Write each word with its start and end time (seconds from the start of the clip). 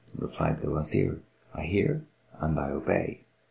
Replied 0.17 0.61
the 0.61 0.71
Wazir, 0.71 1.21
"I 1.53 1.61
hear 1.61 2.07
and 2.39 2.59
I 2.59 2.71
obey." 2.71 3.21